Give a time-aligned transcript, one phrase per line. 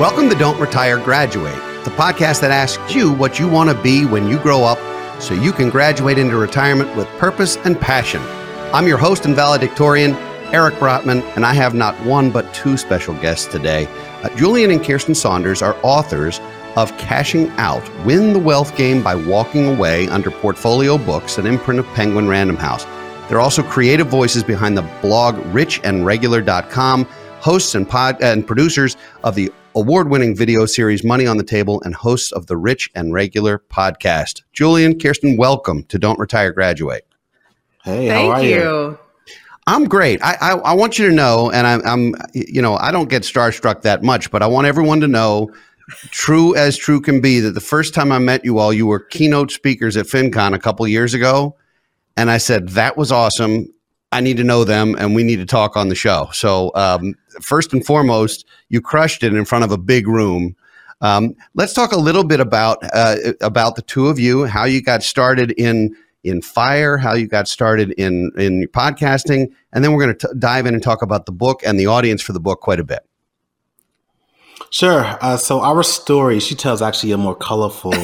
[0.00, 1.54] Welcome to Don't Retire, Graduate,
[1.84, 4.78] the podcast that asks you what you want to be when you grow up
[5.20, 8.22] so you can graduate into retirement with purpose and passion.
[8.72, 10.12] I'm your host and valedictorian,
[10.54, 13.86] Eric Brotman, and I have not one but two special guests today.
[14.22, 16.40] Uh, Julien and Kiersten Saunders are authors
[16.76, 21.78] of Cashing Out Win the Wealth Game by Walking Away under Portfolio Books, an imprint
[21.78, 22.86] of Penguin Random House.
[23.32, 27.04] They're also creative voices behind the blog richandregular.com,
[27.40, 31.94] hosts and pod and producers of the award-winning video series Money on the Table and
[31.94, 34.42] hosts of the Rich and Regular podcast.
[34.52, 37.06] Julien, Kiersten, welcome to Don't Retire Graduate.
[37.84, 38.54] Hey, Thank how are you.
[38.54, 38.98] you?
[39.66, 40.20] I'm great.
[40.22, 43.22] I, I, I want you to know, and I'm, I'm, you know, I don't get
[43.22, 45.50] starstruck that much, but I want everyone to know,
[46.10, 49.00] true as true can be, that the first time I met you all, you were
[49.00, 51.56] keynote speakers at FinCon a couple years ago,
[52.16, 53.72] and I said that was awesome.
[54.12, 56.28] I need to know them, and we need to talk on the show.
[56.32, 60.54] So, um, first and foremost, you crushed it in front of a big room.
[61.00, 64.82] Um, let's talk a little bit about uh, about the two of you, how you
[64.82, 70.04] got started in in fire, how you got started in in podcasting, and then we're
[70.04, 72.60] going to dive in and talk about the book and the audience for the book
[72.60, 73.00] quite a bit.
[74.70, 75.04] Sure.
[75.20, 77.94] Uh, so our story, she tells actually a more colorful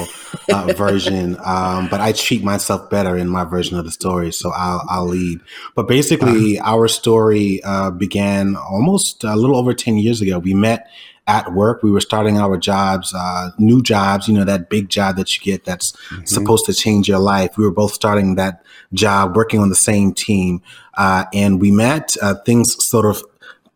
[0.51, 4.51] uh, version, um, but I treat myself better in my version of the story, so
[4.51, 5.39] I'll, I'll lead.
[5.75, 10.39] But basically, our story uh, began almost a little over ten years ago.
[10.39, 10.87] We met
[11.29, 11.83] at work.
[11.83, 15.43] We were starting our jobs, uh, new jobs, you know, that big job that you
[15.43, 16.25] get that's mm-hmm.
[16.25, 17.55] supposed to change your life.
[17.55, 20.63] We were both starting that job, working on the same team.
[20.95, 23.23] Uh, and we met, uh, things sort of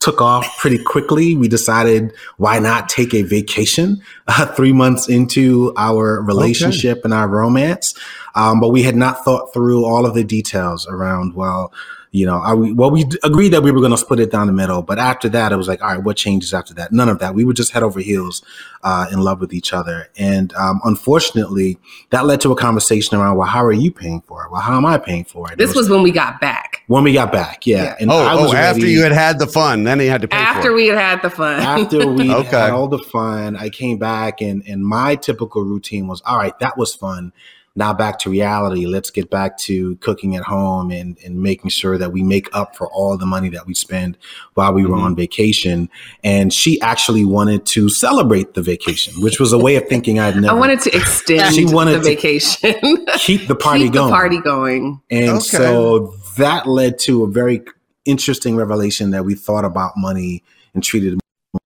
[0.03, 1.35] took off pretty quickly.
[1.35, 7.01] We decided why not take a vacation uh, three months into our relationship okay.
[7.05, 7.95] and our romance.
[8.35, 11.71] Um, but we had not thought through all of the details around, well,
[12.13, 14.53] you know, I, well, we agreed that we were going to split it down the
[14.53, 16.91] middle, but after that, it was like, all right, what changes after that?
[16.91, 17.33] None of that.
[17.33, 18.43] We were just head over heels
[18.83, 21.79] uh, in love with each other, and um, unfortunately,
[22.11, 24.51] that led to a conversation around, well, how are you paying for it?
[24.51, 25.57] Well, how am I paying for it?
[25.57, 26.83] This it was, was, when we got back.
[26.85, 27.83] When we got back, yeah.
[27.83, 27.95] yeah.
[27.99, 30.37] And oh, oh after you had had the fun, then he had to pay.
[30.37, 31.61] After we had had the fun.
[31.61, 32.47] after we okay.
[32.47, 36.57] had all the fun, I came back, and and my typical routine was, all right,
[36.59, 37.33] that was fun
[37.75, 38.85] now back to reality.
[38.85, 42.75] Let's get back to cooking at home and, and making sure that we make up
[42.75, 44.17] for all the money that we spend
[44.53, 45.05] while we were mm-hmm.
[45.05, 45.89] on vacation.
[46.23, 50.35] And she actually wanted to celebrate the vacation, which was a way of thinking I'd
[50.35, 50.49] never.
[50.49, 54.41] I wanted to extend she wanted the vacation, keep the party keep going, the party
[54.41, 55.01] going.
[55.09, 55.39] And okay.
[55.39, 57.63] so that led to a very
[58.05, 61.19] interesting revelation that we thought about money and treated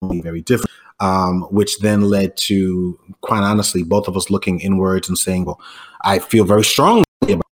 [0.01, 5.07] money very different um, which then led to, quite honestly, both of us looking inwards
[5.09, 5.59] and saying, well,
[6.03, 7.05] I feel very strongly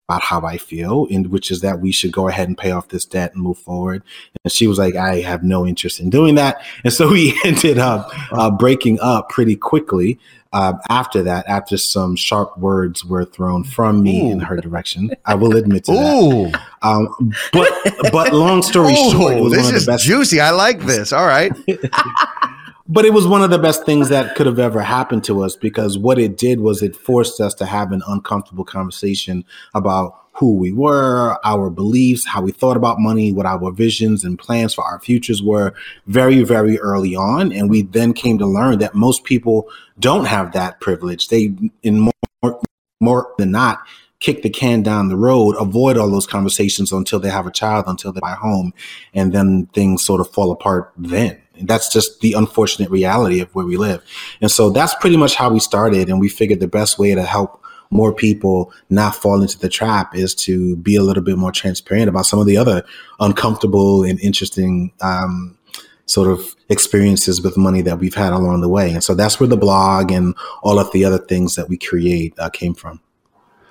[0.09, 2.89] about how I feel, and which is that we should go ahead and pay off
[2.89, 4.05] this debt and move forward.
[4.45, 6.63] And she was like, I have no interest in doing that.
[6.85, 10.19] And so we ended up uh, breaking up pretty quickly.
[10.53, 14.31] Uh, after that, after some sharp words were thrown from me Ooh.
[14.31, 16.51] in her direction, I will admit to Ooh.
[16.51, 16.63] that.
[16.83, 17.09] Um,
[17.53, 17.69] but
[18.13, 20.41] but long story Ooh, short, this is juicy.
[20.41, 21.13] I like this.
[21.13, 21.53] All right.
[22.89, 25.57] but it was one of the best things that could have ever happened to us
[25.57, 30.55] because what it did was it forced us to have an uncomfortable conversation about who
[30.55, 34.85] we were, our beliefs, how we thought about money, what our visions and plans for
[34.85, 35.73] our futures were
[36.07, 37.53] very, very early on.
[37.53, 39.69] And we then came to learn that most people
[39.99, 41.29] don't have that privilege.
[41.29, 42.61] They, in more,
[43.01, 43.81] more than not,
[44.21, 47.87] kick the can down the road, avoid all those conversations until they have a child,
[47.87, 48.75] until they buy home,
[49.15, 51.41] and then things sort of fall apart then.
[51.63, 54.03] That's just the unfortunate reality of where we live.
[54.41, 56.09] And so that's pretty much how we started.
[56.09, 60.15] And we figured the best way to help more people not fall into the trap
[60.15, 62.85] is to be a little bit more transparent about some of the other
[63.21, 65.57] uncomfortable and interesting um,
[66.07, 68.93] sort of experiences with money that we've had along the way.
[68.93, 72.35] And so that's where the blog and all of the other things that we create
[72.39, 73.01] uh, came from.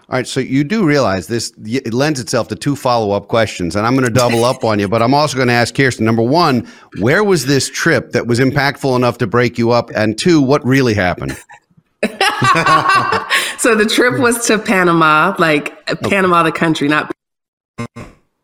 [0.08, 3.76] All right, so you do realize this it lends itself to two follow up questions,
[3.76, 6.02] and I'm going to double up on you, but I'm also going to ask Kiersten.
[6.02, 6.68] Number one,
[7.00, 9.90] where was this trip that was impactful enough to break you up?
[9.96, 11.32] And two, what really happened?
[13.58, 17.12] so the trip was to Panama, like uh, Panama, the country, not.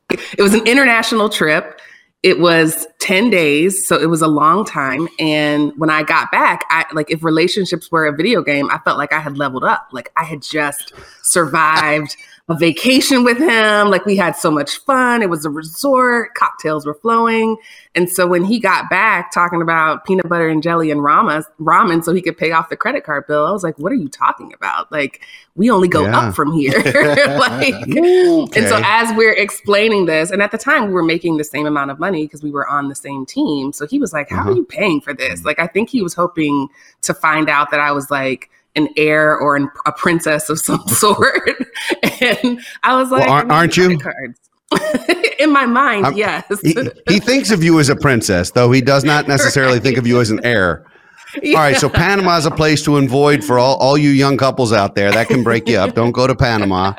[0.10, 1.80] It was an international trip
[2.24, 6.66] it was 10 days so it was a long time and when i got back
[6.70, 9.88] i like if relationships were a video game i felt like i had leveled up
[9.92, 12.16] like i had just survived
[12.50, 13.90] a vacation with him.
[13.90, 15.22] Like we had so much fun.
[15.22, 17.58] It was a resort, cocktails were flowing.
[17.96, 22.04] And so when he got back talking about peanut butter and jelly and ramen, ramen
[22.04, 24.10] so he could pay off the credit card bill, I was like, what are you
[24.10, 24.92] talking about?
[24.92, 25.22] Like
[25.56, 26.18] we only go yeah.
[26.18, 26.72] up from here.
[26.82, 28.60] like, okay.
[28.60, 31.66] and so as we're explaining this, and at the time we were making the same
[31.66, 33.72] amount of money because we were on the same team.
[33.74, 34.52] So he was like, how uh-huh.
[34.52, 35.46] are you paying for this?
[35.46, 36.68] Like, I think he was hoping
[37.04, 40.86] to find out that I was like, an heir or an, a princess of some
[40.88, 41.50] sort.
[42.22, 44.00] and I was like, well, aren't, you?
[45.40, 46.46] In my mind, I'm, yes.
[46.62, 46.76] he,
[47.10, 49.84] he, thinks of you as a princess, though he does not necessarily right.
[49.84, 50.86] think of you as an heir.
[51.42, 51.58] Yeah.
[51.58, 54.74] All right, so Panama is a place to avoid for all, all you young couples
[54.74, 55.12] out there.
[55.12, 55.96] That can break you up.
[55.96, 56.94] Don't go to Panama.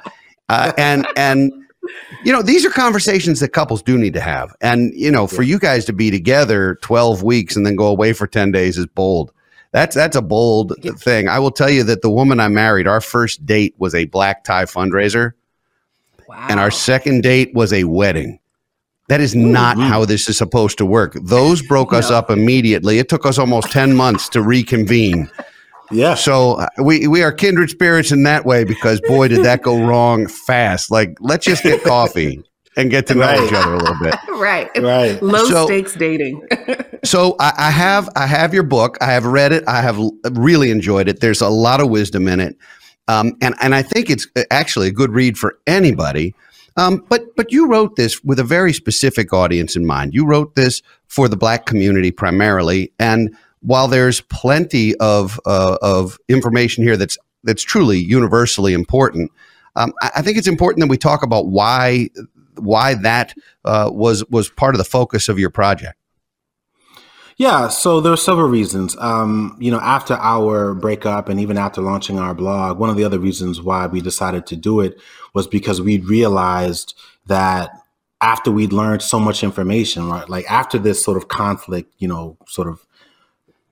[0.49, 1.53] Uh, and and
[2.25, 4.55] you know these are conversations that couples do need to have.
[4.61, 8.13] And you know, for you guys to be together twelve weeks and then go away
[8.13, 9.33] for ten days is bold.
[9.73, 11.29] That's that's a bold thing.
[11.29, 14.45] I will tell you that the woman I married, our first date was a black
[14.45, 15.33] tie fundraiser.
[16.29, 16.47] Wow.
[16.49, 18.39] And our second date was a wedding.
[19.09, 19.89] That is not mm-hmm.
[19.89, 21.15] how this is supposed to work.
[21.23, 22.99] Those broke us up immediately.
[22.99, 25.29] It took us almost 10 months to reconvene.
[25.91, 26.15] Yeah.
[26.15, 29.85] So uh, we we are kindred spirits in that way because boy did that go
[29.85, 30.91] wrong fast.
[30.91, 32.43] Like let's just get coffee
[32.77, 33.43] and get to know right.
[33.45, 34.15] each other a little bit.
[34.37, 34.71] right.
[34.79, 35.23] Right.
[35.23, 36.47] Low so, stakes dating.
[37.05, 38.99] so I, I, have I have your book.
[39.01, 39.65] I have read it.
[39.67, 39.99] I have
[40.31, 41.21] really enjoyed it.
[41.21, 42.57] There's a lot of wisdom in it,
[43.09, 46.35] um, and and I think it's uh, actually a good read for anybody.
[46.77, 50.15] Um, but but you wrote this with a very specific audience in mind.
[50.15, 56.19] You wrote this for the black community primarily, and while there's plenty of uh, of
[56.29, 59.31] information here that's that's truly universally important.
[59.77, 62.09] Um, I, I think it's important that we talk about why
[62.63, 65.97] why that uh, was was part of the focus of your project.
[67.37, 68.95] Yeah, so there are several reasons.
[68.99, 73.05] Um, you know, after our breakup and even after launching our blog, one of the
[73.05, 75.01] other reasons why we decided to do it
[75.35, 76.95] was because we realized
[77.27, 77.71] that
[78.21, 80.29] after we'd learned so much information, right?
[80.29, 82.87] Like after this sort of conflict, you know, sort of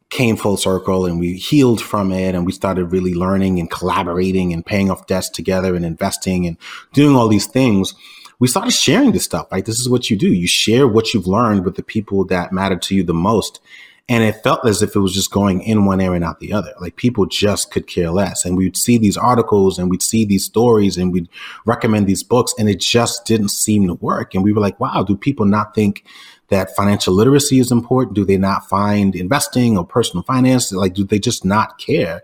[0.08, 4.52] came full circle and we healed from it and we started really learning and collaborating
[4.52, 6.56] and paying off debts together and investing and
[6.92, 7.94] doing all these things
[8.40, 9.46] we started sharing this stuff.
[9.52, 10.32] Right, this is what you do.
[10.32, 13.60] You share what you've learned with the people that matter to you the most.
[14.08, 16.52] And it felt as if it was just going in one ear and out the
[16.52, 16.72] other.
[16.80, 18.44] Like people just could care less.
[18.44, 21.28] And we'd see these articles and we'd see these stories and we'd
[21.64, 24.34] recommend these books and it just didn't seem to work.
[24.34, 26.04] And we were like, wow, do people not think
[26.48, 28.16] that financial literacy is important?
[28.16, 30.72] Do they not find investing or personal finance?
[30.72, 32.22] Like, do they just not care?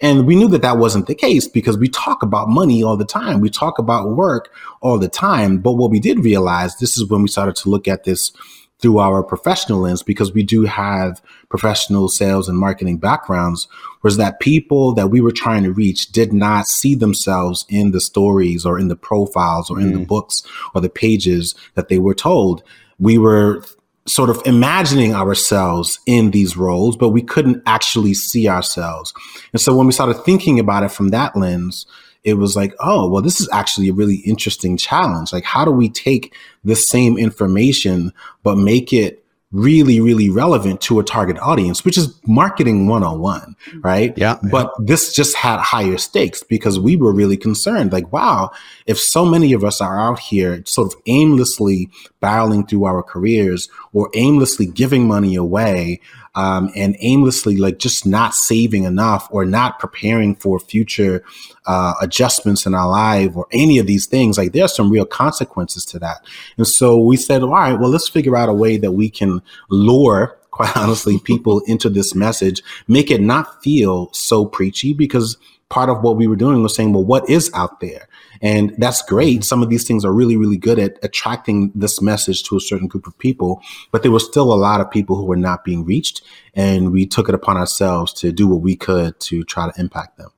[0.00, 3.06] And we knew that that wasn't the case because we talk about money all the
[3.06, 3.40] time.
[3.40, 4.52] We talk about work
[4.82, 5.58] all the time.
[5.58, 8.32] But what we did realize, this is when we started to look at this
[8.78, 13.68] through our professional lens, because we do have professional sales and marketing backgrounds,
[14.02, 18.00] was that people that we were trying to reach did not see themselves in the
[18.02, 20.06] stories or in the profiles or in the mm.
[20.06, 20.42] books
[20.74, 22.62] or the pages that they were told.
[22.98, 23.64] We were
[24.06, 29.12] sort of imagining ourselves in these roles, but we couldn't actually see ourselves.
[29.52, 31.86] And so when we started thinking about it from that lens,
[32.22, 35.32] it was like, oh, well, this is actually a really interesting challenge.
[35.32, 38.12] Like, how do we take the same information,
[38.42, 39.24] but make it
[39.56, 43.80] really, really relevant to a target audience, which is marketing 101, mm-hmm.
[43.80, 44.16] right?
[44.16, 44.38] Yeah.
[44.50, 48.50] But this just had higher stakes because we were really concerned like, wow,
[48.86, 51.88] if so many of us are out here sort of aimlessly
[52.22, 56.00] barreling through our careers or aimlessly giving money away,
[56.36, 61.24] um, and aimlessly like just not saving enough or not preparing for future
[61.66, 65.84] uh, adjustments in our life or any of these things, like there's some real consequences
[65.86, 66.24] to that.
[66.58, 69.42] And so we said, all right, well, let's figure out a way that we can
[69.70, 75.36] lure quite honestly, people into this message, make it not feel so preachy because
[75.68, 78.08] part of what we were doing was saying, well, what is out there?
[78.42, 79.44] And that's great.
[79.44, 82.88] Some of these things are really, really good at attracting this message to a certain
[82.88, 85.84] group of people, but there were still a lot of people who were not being
[85.84, 86.22] reached.
[86.54, 90.18] And we took it upon ourselves to do what we could to try to impact
[90.18, 90.30] them.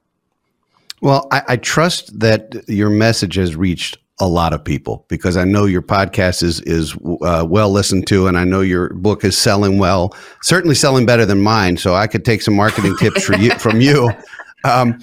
[1.00, 5.44] Well, I, I trust that your message has reached a lot of people because I
[5.44, 9.38] know your podcast is is uh, well listened to, and I know your book is
[9.38, 11.76] selling well, certainly selling better than mine.
[11.76, 14.10] So I could take some marketing tips for you from you.
[14.64, 14.98] Um,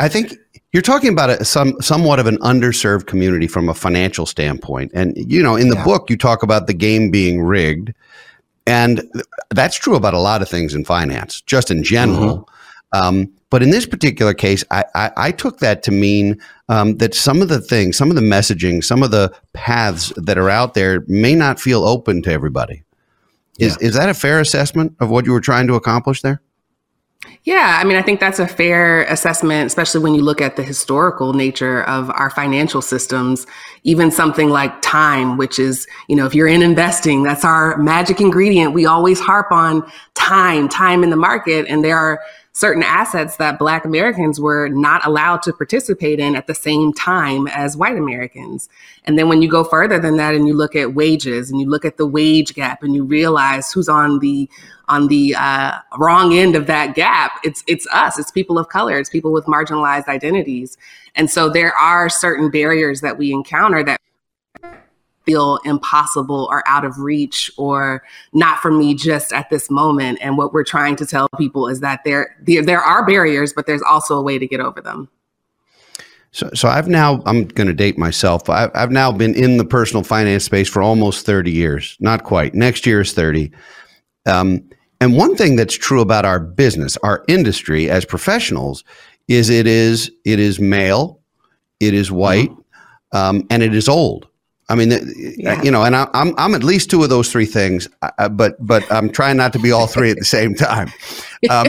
[0.00, 0.36] I think
[0.72, 5.14] you're talking about a, some somewhat of an underserved community from a financial standpoint, and
[5.16, 5.84] you know, in the yeah.
[5.84, 7.92] book, you talk about the game being rigged,
[8.66, 9.02] and
[9.50, 12.38] that's true about a lot of things in finance, just in general.
[12.38, 12.48] Mm-hmm.
[12.94, 17.14] Um, but in this particular case, I, I, I took that to mean um, that
[17.14, 20.74] some of the things, some of the messaging, some of the paths that are out
[20.74, 22.82] there may not feel open to everybody.
[23.58, 23.88] Is yeah.
[23.88, 26.40] is that a fair assessment of what you were trying to accomplish there?
[27.44, 30.62] Yeah, I mean, I think that's a fair assessment, especially when you look at the
[30.62, 33.46] historical nature of our financial systems.
[33.84, 38.20] Even something like time, which is, you know, if you're in investing, that's our magic
[38.20, 38.74] ingredient.
[38.74, 41.66] We always harp on time, time in the market.
[41.68, 42.20] And there are
[42.52, 47.46] certain assets that Black Americans were not allowed to participate in at the same time
[47.48, 48.68] as white Americans.
[49.04, 51.68] And then when you go further than that and you look at wages and you
[51.68, 54.48] look at the wage gap and you realize who's on the
[54.88, 58.98] on the uh, wrong end of that gap, it's it's us, it's people of color,
[58.98, 60.76] it's people with marginalized identities.
[61.14, 64.01] And so there are certain barriers that we encounter that
[65.24, 68.02] feel impossible or out of reach or
[68.32, 70.18] not for me just at this moment.
[70.20, 73.66] And what we're trying to tell people is that there there, there are barriers, but
[73.66, 75.08] there's also a way to get over them.
[76.34, 78.48] So, so I've now, I'm going to date myself.
[78.48, 81.94] I've, I've now been in the personal finance space for almost 30 years.
[82.00, 82.54] Not quite.
[82.54, 83.52] Next year is 30.
[84.24, 84.66] Um,
[85.02, 88.82] and one thing that's true about our business, our industry as professionals,
[89.28, 91.20] is it is it is male,
[91.80, 93.16] it is white, mm-hmm.
[93.16, 94.28] um, and it is old.
[94.68, 94.92] I mean,
[95.36, 95.60] yeah.
[95.62, 98.28] you know, and I, am I'm, I'm at least two of those three things, uh,
[98.28, 100.92] but but I'm trying not to be all three at the same time.
[101.50, 101.66] Um,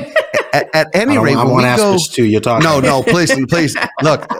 [0.53, 2.63] at, at, any I rate, I won't ask go, which two you're talking.
[2.63, 4.31] No, no, please, please look.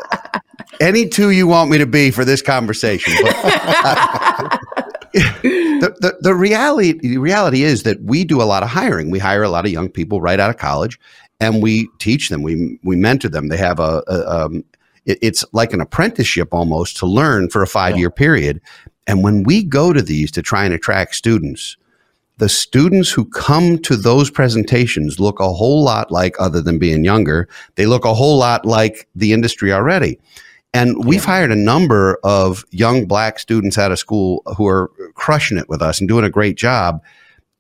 [0.80, 3.14] Any two you want me to be for this conversation.
[3.22, 4.58] But, uh,
[5.14, 9.10] the, the, the reality the reality is that we do a lot of hiring.
[9.10, 11.00] We hire a lot of young people right out of college,
[11.40, 12.42] and we teach them.
[12.42, 13.48] We we mentor them.
[13.48, 14.64] They have a, a um,
[15.06, 18.18] it, it's like an apprenticeship almost to learn for a five year yeah.
[18.18, 18.62] period.
[19.08, 21.78] And when we go to these to try and attract students,
[22.38, 27.04] the students who come to those presentations look a whole lot like, other than being
[27.04, 30.20] younger, they look a whole lot like the industry already.
[30.74, 31.28] And we've yeah.
[31.28, 35.82] hired a number of young black students out of school who are crushing it with
[35.82, 37.04] us and doing a great job.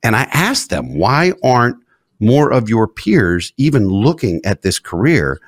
[0.01, 1.77] And I asked them, why aren't
[2.19, 5.39] more of your peers even looking at this career?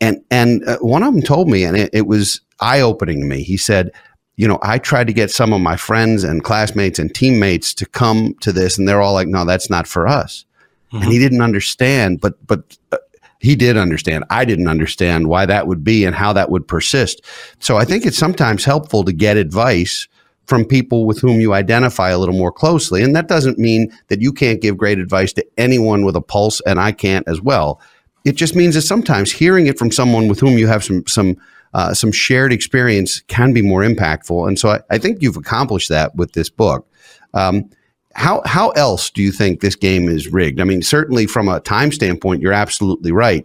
[0.00, 3.26] And and uh, one of them told me, and it, it was eye opening to
[3.26, 3.42] me.
[3.42, 3.90] He said,
[4.36, 7.86] "You know, I tried to get some of my friends and classmates and teammates to
[7.86, 10.44] come to this, and they're all like, no, that's not for us."
[10.92, 11.02] Mm-hmm.
[11.02, 12.98] And he didn't understand, but but uh,
[13.40, 14.24] he did understand.
[14.30, 17.22] I didn't understand why that would be and how that would persist.
[17.58, 20.08] So I think it's sometimes helpful to get advice
[20.46, 23.02] from people with whom you identify a little more closely.
[23.02, 26.60] And that doesn't mean that you can't give great advice to anyone with a pulse,
[26.66, 27.80] and I can't as well.
[28.24, 31.36] It just means that sometimes hearing it from someone with whom you have some some
[31.74, 34.46] uh, some shared experience can be more impactful.
[34.46, 36.88] And so I, I think you've accomplished that with this book.
[37.34, 37.68] Um,
[38.14, 40.60] how how else do you think this game is rigged?
[40.60, 43.44] I mean, certainly from a time standpoint, you're absolutely right.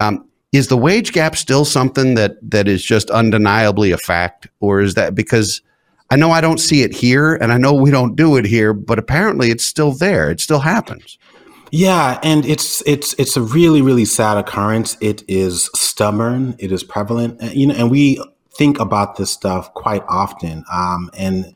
[0.00, 4.80] Um, is the wage gap still something that that is just undeniably a fact, or
[4.80, 5.60] is that because
[6.10, 8.72] I know I don't see it here, and I know we don't do it here,
[8.72, 10.30] but apparently it's still there.
[10.30, 11.18] It still happens.
[11.76, 14.96] Yeah, and it's it's it's a really really sad occurrence.
[15.02, 16.56] It is stubborn.
[16.58, 17.38] It is prevalent.
[17.38, 18.18] And, You know, and we
[18.56, 20.64] think about this stuff quite often.
[20.72, 21.54] Um, and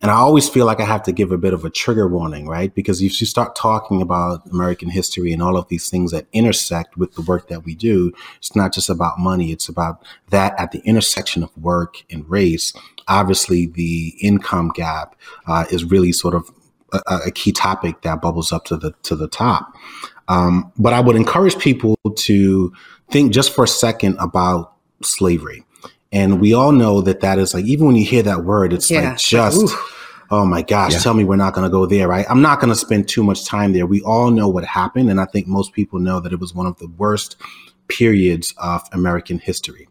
[0.00, 2.46] and I always feel like I have to give a bit of a trigger warning,
[2.48, 2.74] right?
[2.74, 6.96] Because if you start talking about American history and all of these things that intersect
[6.96, 9.52] with the work that we do, it's not just about money.
[9.52, 12.72] It's about that at the intersection of work and race.
[13.06, 15.14] Obviously, the income gap
[15.46, 16.50] uh, is really sort of
[16.92, 19.74] a, a, key topic that bubbles up to the to the top.
[20.28, 22.72] Um, but I would encourage people to
[23.10, 25.64] think just for a second about slavery.
[26.12, 28.90] And we all know that that is like, even when you hear that word, it's
[28.90, 29.10] yeah.
[29.10, 29.74] like just,
[30.30, 30.98] oh my gosh, yeah.
[30.98, 32.26] tell me we're not going to go there, right?
[32.28, 33.86] I'm not going to spend too much time there.
[33.86, 35.10] We all know what happened.
[35.10, 37.36] And I think most people know that it was one of the worst
[37.88, 39.88] periods of American history.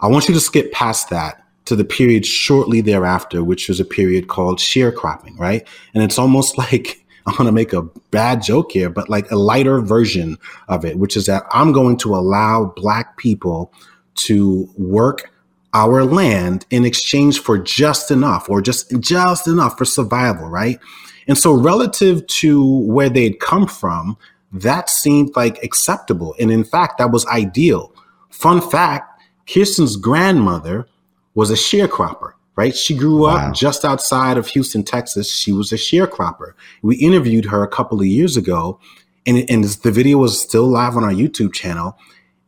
[0.00, 3.84] I want you to skip past that to the period shortly thereafter, which was a
[3.84, 5.66] period called sharecropping, right?
[5.94, 9.36] And it's almost like, I'm going to make a bad joke here, but like a
[9.36, 10.38] lighter version
[10.68, 13.72] of it, which is that I'm going to allow Black people
[14.16, 15.30] to work
[15.72, 20.80] our land in exchange for just enough or just just enough for survival, right?
[21.28, 24.16] And so relative to where they'd come from,
[24.52, 26.34] that seemed like acceptable.
[26.40, 27.94] And in fact, that was ideal.
[28.30, 30.88] Fun fact, Kiersten's grandmother
[31.34, 32.74] was a sharecropper, right?
[32.74, 33.48] She grew wow.
[33.48, 35.32] up just outside of Houston, Texas.
[35.32, 36.52] She was a sharecropper.
[36.82, 38.80] We interviewed her a couple of years ago
[39.26, 41.96] and, and the video was still live on our YouTube channel.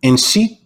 [0.02, 0.60] And she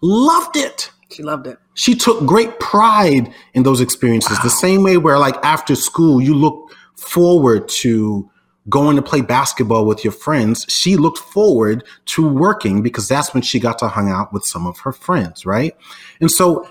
[0.00, 0.90] loved it.
[1.10, 1.58] She loved it.
[1.74, 4.38] She took great pride in those experiences.
[4.38, 4.44] Wow.
[4.44, 8.28] The same way where like after school you look forward to
[8.68, 13.42] going to play basketball with your friends, she looked forward to working because that's when
[13.42, 15.76] she got to hang out with some of her friends, right?
[16.20, 16.66] And so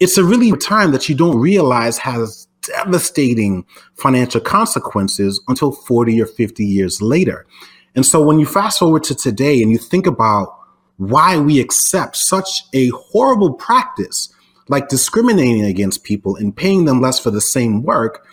[0.00, 3.64] it's a really time that you don't realize has devastating
[3.94, 7.46] financial consequences until 40 or 50 years later.
[7.94, 10.56] And so when you fast forward to today and you think about
[10.96, 14.32] why we accept such a horrible practice
[14.68, 18.26] like discriminating against people and paying them less for the same work,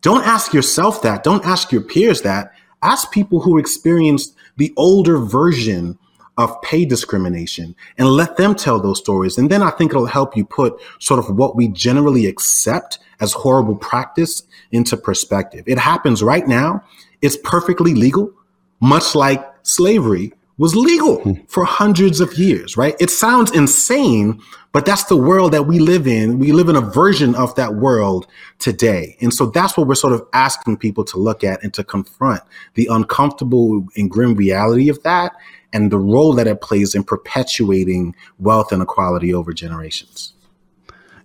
[0.00, 1.22] don't ask yourself that.
[1.24, 2.52] Don't ask your peers that.
[2.82, 5.98] Ask people who experienced the older version
[6.38, 9.36] of pay discrimination and let them tell those stories.
[9.36, 13.32] And then I think it'll help you put sort of what we generally accept as
[13.32, 15.64] horrible practice into perspective.
[15.66, 16.84] It happens right now.
[17.20, 18.32] It's perfectly legal,
[18.80, 21.32] much like slavery was legal hmm.
[21.48, 22.94] for hundreds of years, right?
[23.00, 24.40] It sounds insane,
[24.72, 26.38] but that's the world that we live in.
[26.38, 28.28] We live in a version of that world
[28.60, 29.16] today.
[29.20, 32.42] And so that's what we're sort of asking people to look at and to confront
[32.74, 35.34] the uncomfortable and grim reality of that
[35.72, 40.32] and the role that it plays in perpetuating wealth inequality over generations.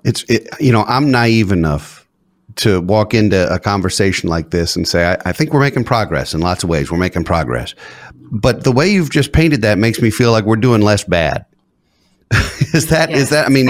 [0.04, 2.08] It's, it, you know, I'm naive enough
[2.58, 6.34] to walk into a conversation like this and say, I, I, think we're making progress
[6.34, 6.92] in lots of ways.
[6.92, 7.74] We're making progress.
[8.14, 11.46] But the way you've just painted that makes me feel like we're doing less bad.
[12.74, 13.20] is that yes.
[13.20, 13.70] is that I mean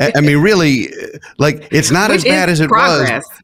[0.00, 0.88] I mean really
[1.36, 3.22] like it's not Which as bad as it progress.
[3.26, 3.42] was.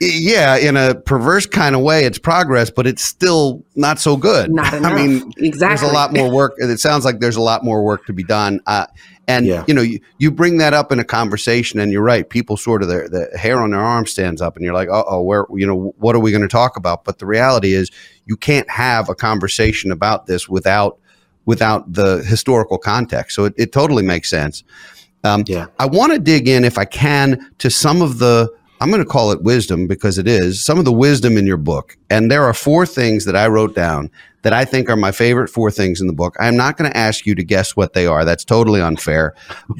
[0.00, 4.52] Yeah, in a perverse kind of way, it's progress, but it's still not so good.
[4.52, 4.92] Not enough.
[4.92, 5.58] I mean, exactly.
[5.58, 6.54] There's a lot more work.
[6.58, 8.60] It sounds like there's a lot more work to be done.
[8.66, 8.86] Uh,
[9.28, 9.64] and yeah.
[9.66, 12.28] you know, you, you bring that up in a conversation, and you're right.
[12.28, 15.02] People sort of their the hair on their arm stands up, and you're like, uh
[15.06, 17.04] oh, where you know, what are we going to talk about?
[17.04, 17.90] But the reality is,
[18.26, 20.98] you can't have a conversation about this without
[21.46, 23.34] without the historical context.
[23.34, 24.62] So it, it totally makes sense.
[25.24, 25.66] Um, yeah.
[25.78, 29.08] I want to dig in, if I can, to some of the I'm going to
[29.08, 31.96] call it wisdom because it is some of the wisdom in your book.
[32.10, 34.10] And there are four things that I wrote down
[34.42, 36.36] that I think are my favorite four things in the book.
[36.38, 38.24] I'm not going to ask you to guess what they are.
[38.24, 39.34] That's totally unfair.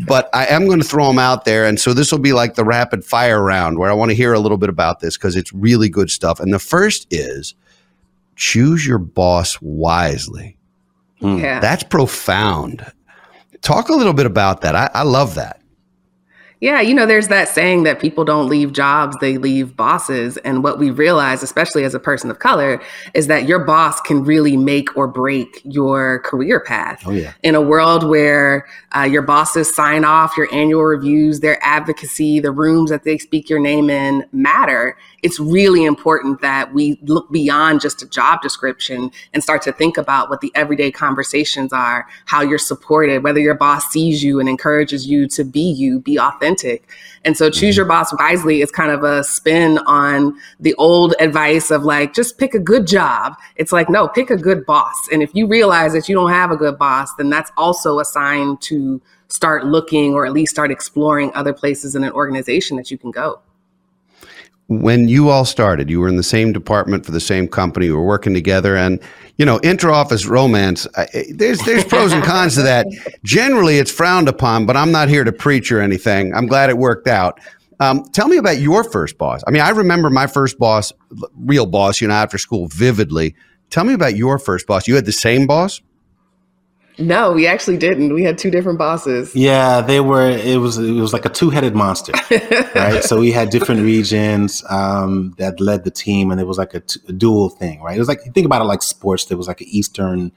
[0.07, 1.67] But I am going to throw them out there.
[1.67, 4.33] And so this will be like the rapid fire round where I want to hear
[4.33, 6.41] a little bit about this because it's really good stuff.
[6.41, 7.55] And the first is
[8.35, 10.57] choose your boss wisely.
[11.21, 11.38] Hmm.
[11.38, 11.61] Yeah.
[11.61, 12.85] That's profound.
[13.62, 14.75] Talk a little bit about that.
[14.75, 15.61] I, I love that.
[16.61, 20.39] Yeah, you know, there's that saying that people don't leave jobs, they leave bosses.
[20.39, 22.81] And what we realize, especially as a person of color,
[23.13, 27.03] is that your boss can really make or break your career path.
[27.05, 27.35] Oh, yeah.
[27.43, 32.51] In a world where uh, your bosses sign off your annual reviews, their advocacy, the
[32.51, 37.83] rooms that they speak your name in matter, it's really important that we look beyond
[37.83, 42.41] just a job description and start to think about what the everyday conversations are, how
[42.41, 46.47] you're supported, whether your boss sees you and encourages you to be you, be authentic.
[47.25, 47.78] And so choose mm-hmm.
[47.78, 52.38] your boss wisely is kind of a spin on the old advice of like, just
[52.38, 53.34] pick a good job.
[53.56, 54.95] It's like, no, pick a good boss.
[55.12, 58.04] And if you realize that you don't have a good boss, then that's also a
[58.04, 62.90] sign to start looking or at least start exploring other places in an organization that
[62.90, 63.40] you can go
[64.69, 67.97] when you all started, you were in the same department for the same company, you
[67.97, 69.00] were working together, and
[69.37, 70.87] you know, inter-office romance.
[71.31, 72.87] there's there's pros and cons to that.
[73.23, 76.35] Generally, it's frowned upon, but I'm not here to preach or anything.
[76.35, 77.39] I'm glad it worked out.
[77.79, 79.43] Um, tell me about your first boss.
[79.47, 80.93] I mean, I remember my first boss,
[81.37, 83.35] real boss, you know, after school vividly.
[83.69, 84.89] Tell me about your first boss.
[84.89, 85.83] You had the same boss?
[86.99, 88.15] No, we actually didn't.
[88.15, 89.35] We had two different bosses.
[89.35, 90.30] Yeah, they were.
[90.30, 92.13] It was it was like a two headed monster,
[92.75, 93.04] right?
[93.04, 96.80] so we had different regions um, that led the team, and it was like a,
[96.80, 97.97] t- a dual thing, right?
[97.97, 99.26] It was like think about it like sports.
[99.26, 100.32] There was like an eastern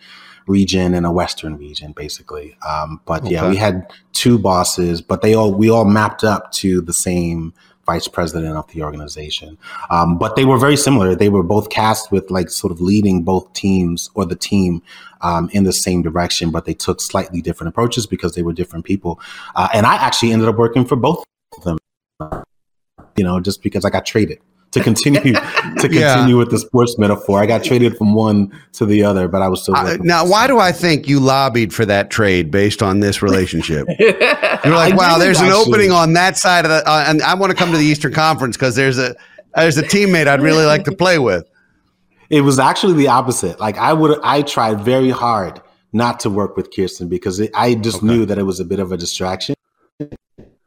[0.47, 2.57] region and a western region, basically.
[2.67, 3.33] Um, but okay.
[3.33, 7.53] yeah, we had two bosses, but they all we all mapped up to the same
[7.91, 9.57] vice president of the organization.
[9.89, 11.15] Um, but they were very similar.
[11.15, 14.81] They were both cast with like sort of leading both teams or the team
[15.21, 18.85] um, in the same direction, but they took slightly different approaches because they were different
[18.85, 19.19] people.
[19.55, 21.23] Uh, and I actually ended up working for both
[21.57, 21.77] of them,
[23.17, 24.39] you know, just because I got traded
[24.71, 25.41] to continue to
[25.77, 26.33] continue yeah.
[26.33, 27.41] with the sports metaphor.
[27.41, 29.75] I got traded from one to the other, but I was still.
[29.75, 33.87] Uh, now, why do I think you lobbied for that trade based on this relationship?
[33.99, 37.51] You're like, wow, there's an opening on that side of the, uh, and I want
[37.51, 39.15] to come to the Eastern Conference because there's a
[39.55, 41.45] there's a teammate I'd really like to play with.
[42.29, 43.59] It was actually the opposite.
[43.59, 47.73] Like I would, I tried very hard not to work with Kiersten because it, I
[47.73, 48.05] just okay.
[48.05, 49.55] knew that it was a bit of a distraction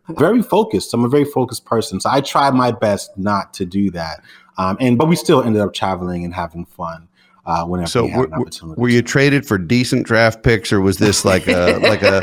[0.08, 0.92] very focused.
[0.94, 4.22] I'm a very focused person, so I tried my best not to do that.
[4.58, 7.08] Um, and but we still ended up traveling and having fun.
[7.44, 10.98] Uh, whenever so we had were, were you traded for decent draft picks, or was
[10.98, 12.22] this like a like a?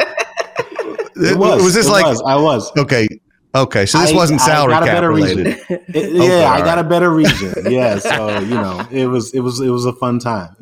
[1.16, 1.64] It was.
[1.64, 2.06] Was this like?
[2.06, 3.08] Was, I was okay.
[3.56, 5.46] Okay, so this I, wasn't salary I got a better related.
[5.48, 5.66] Region.
[5.90, 6.86] It, yeah, okay, I got right.
[6.86, 7.54] a better region.
[7.72, 10.56] Yeah, so you know, it was it was it was a fun time.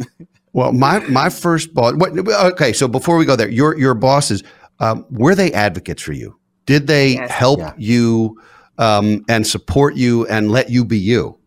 [0.53, 1.93] well, my my first boss.
[1.95, 4.41] What, okay, so before we go there, your your bosses
[4.79, 6.37] um, were they advocates for you?
[6.67, 7.31] Did they yes.
[7.31, 7.73] help yeah.
[7.77, 8.39] you
[8.77, 11.39] um, and support you and let you be you?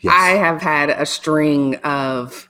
[0.00, 0.14] Yes.
[0.16, 2.48] I have had a string of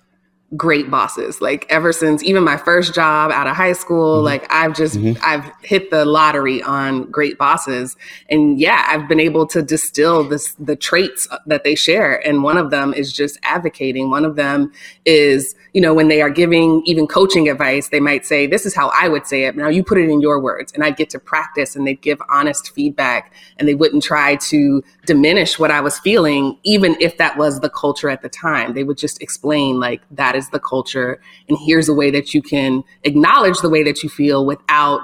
[0.57, 1.41] great bosses.
[1.41, 4.27] Like ever since even my first job out of high school, mm-hmm.
[4.27, 5.21] like I've just mm-hmm.
[5.25, 7.97] I've hit the lottery on great bosses.
[8.29, 12.59] And yeah, I've been able to distill this the traits that they share and one
[12.59, 14.11] of them is just advocating.
[14.11, 14.73] One of them
[15.05, 18.75] is, you know, when they are giving even coaching advice, they might say, "This is
[18.75, 19.57] how I would say it.
[19.57, 22.21] Now you put it in your words." And I'd get to practice and they'd give
[22.31, 27.37] honest feedback and they wouldn't try to diminish what I was feeling even if that
[27.37, 28.75] was the culture at the time.
[28.75, 32.43] They would just explain like that is the culture and here's a way that you
[32.43, 35.03] can acknowledge the way that you feel without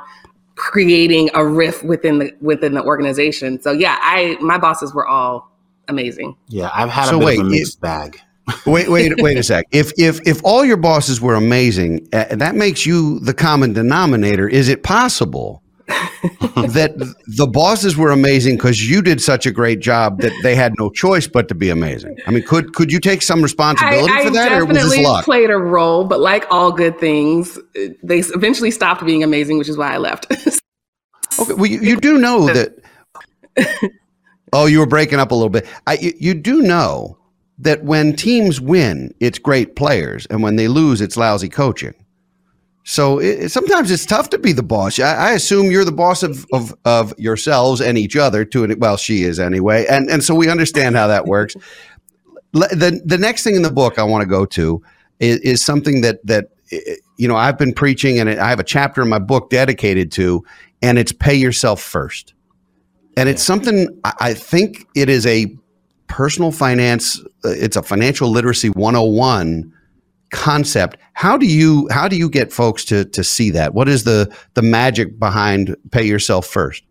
[0.61, 3.61] creating a rift within the within the organization.
[3.63, 5.51] So yeah, I my bosses were all
[5.89, 6.37] amazing.
[6.49, 8.21] Yeah, I've had so a bit wait, of a mixed it, bag.
[8.67, 9.67] wait, wait, wait a sec.
[9.73, 14.49] If if if all your bosses were amazing, uh, that makes you the common denominator.
[14.49, 16.93] Is it possible that
[17.27, 20.91] the bosses were amazing because you did such a great job that they had no
[20.91, 22.17] choice but to be amazing.
[22.27, 25.25] I mean, could could you take some responsibility I, for that, or was this luck?
[25.25, 27.59] Played a role, but like all good things,
[28.03, 30.31] they eventually stopped being amazing, which is why I left.
[31.41, 32.79] okay, well, you, you do know that.
[34.53, 35.67] oh, you were breaking up a little bit.
[35.87, 37.19] I, you, you do know
[37.59, 41.95] that when teams win, it's great players, and when they lose, it's lousy coaching.
[42.91, 44.99] So it, sometimes it's tough to be the boss.
[44.99, 48.45] I, I, assume you're the boss of, of, of yourselves and each other.
[48.47, 51.55] To an, well, she is anyway, and and so we understand how that works.
[52.53, 54.83] the The next thing in the book I want to go to
[55.21, 56.49] is, is something that that
[57.17, 60.45] you know I've been preaching, and I have a chapter in my book dedicated to,
[60.83, 62.35] and it's pay yourself first.
[63.17, 65.47] And it's something I think it is a
[66.09, 67.21] personal finance.
[67.45, 69.73] Uh, it's a financial literacy 101
[70.31, 70.97] concept.
[71.13, 73.75] How do you how do you get folks to to see that?
[73.75, 76.85] What is the the magic behind pay yourself first?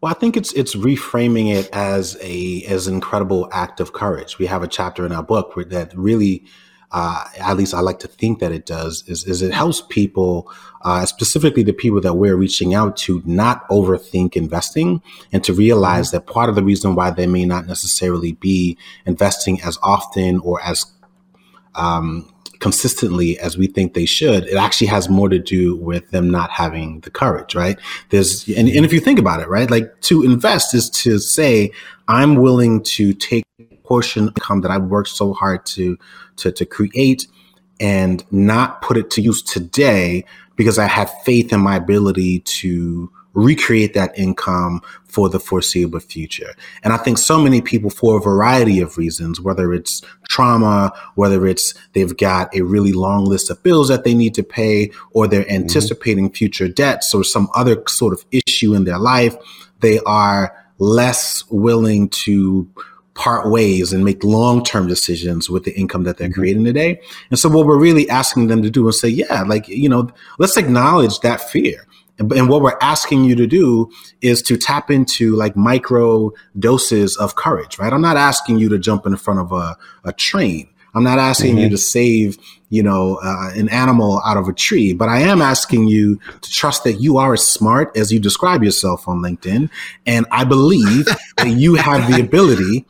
[0.00, 4.38] Well, I think it's it's reframing it as a as an incredible act of courage.
[4.38, 6.44] We have a chapter in our book that really,
[6.90, 10.50] uh, at least I like to think that it does, is, is it helps people,
[10.82, 16.08] uh, specifically the people that we're reaching out to, not overthink investing and to realize
[16.08, 16.16] mm-hmm.
[16.16, 20.62] that part of the reason why they may not necessarily be investing as often or
[20.62, 20.86] as
[21.74, 26.30] um, consistently as we think they should, it actually has more to do with them
[26.30, 27.78] not having the courage, right?
[28.10, 31.72] There's, and, and if you think about it, right, like to invest is to say,
[32.06, 35.98] I'm willing to take a portion of income that I've worked so hard to,
[36.36, 37.26] to, to create
[37.80, 43.10] and not put it to use today because I have faith in my ability to
[43.32, 46.54] recreate that income for the foreseeable future.
[46.82, 51.46] And I think so many people, for a variety of reasons, whether it's trauma, whether
[51.46, 55.26] it's they've got a really long list of bills that they need to pay, or
[55.26, 55.62] they're mm-hmm.
[55.62, 56.34] anticipating mm-hmm.
[56.34, 59.34] future debts or some other sort of issue in their life,
[59.80, 62.68] they are less willing to
[63.14, 66.40] part ways and make long-term decisions with the income that they're mm-hmm.
[66.40, 67.00] creating today.
[67.30, 70.10] And so what we're really asking them to do is say, yeah, like, you know,
[70.38, 71.86] let's acknowledge that fear.
[72.20, 77.34] And what we're asking you to do is to tap into like micro doses of
[77.34, 77.92] courage, right?
[77.92, 80.68] I'm not asking you to jump in front of a, a train.
[80.94, 81.64] I'm not asking mm-hmm.
[81.64, 82.36] you to save,
[82.68, 86.50] you know, uh, an animal out of a tree, but I am asking you to
[86.50, 89.70] trust that you are as smart as you describe yourself on LinkedIn.
[90.04, 91.06] And I believe
[91.36, 92.86] that you have the ability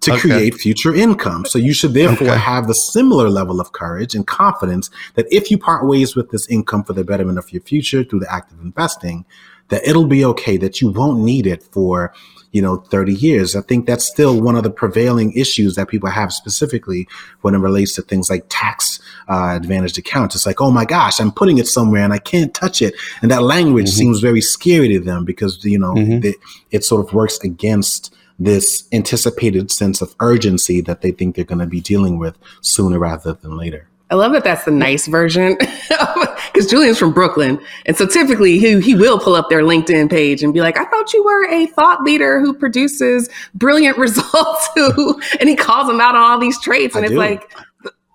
[0.00, 0.20] to okay.
[0.20, 1.44] create future income.
[1.46, 2.38] So you should therefore okay.
[2.38, 6.48] have the similar level of courage and confidence that if you part ways with this
[6.48, 9.24] income for the betterment of your future through the act of investing,
[9.68, 12.12] that it'll be okay, that you won't need it for,
[12.52, 13.56] you know, 30 years.
[13.56, 17.08] I think that's still one of the prevailing issues that people have specifically
[17.40, 20.34] when it relates to things like tax uh, advantaged accounts.
[20.34, 22.94] It's like, oh my gosh, I'm putting it somewhere and I can't touch it.
[23.22, 23.98] And that language mm-hmm.
[23.98, 26.24] seems very scary to them because, you know, mm-hmm.
[26.24, 26.36] it,
[26.70, 31.58] it sort of works against this anticipated sense of urgency that they think they're going
[31.60, 33.88] to be dealing with sooner rather than later.
[34.10, 35.56] I love that that's the nice version
[35.88, 37.58] because Julien's from Brooklyn.
[37.86, 40.84] And so typically he, he will pull up their LinkedIn page and be like, I
[40.84, 44.68] thought you were a thought leader who produces brilliant results.
[44.74, 46.94] Who, and he calls them out on all these traits.
[46.94, 47.18] And I it's do.
[47.18, 47.50] like,